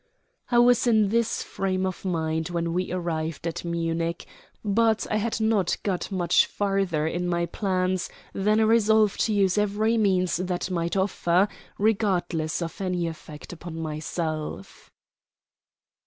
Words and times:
I 0.49 0.57
was 0.57 0.87
in 0.87 1.09
this 1.09 1.43
frame 1.43 1.85
of 1.85 2.03
mind 2.03 2.49
when 2.49 2.73
we 2.73 2.91
arrived 2.91 3.45
at 3.45 3.63
Munich; 3.63 4.25
but 4.65 5.05
I 5.11 5.17
had 5.17 5.39
not 5.39 5.77
got 5.83 6.11
much 6.11 6.47
farther 6.47 7.05
in 7.05 7.27
my 7.27 7.45
plans 7.45 8.09
than 8.33 8.59
a 8.59 8.65
resolve 8.65 9.15
to 9.19 9.31
use 9.31 9.59
every 9.59 9.97
means 9.99 10.37
that 10.37 10.71
might 10.71 10.97
offer, 10.97 11.47
regardless 11.77 12.63
of 12.63 12.81
any 12.81 13.05
effect 13.05 13.53
upon 13.53 13.75
myself. 13.79 14.89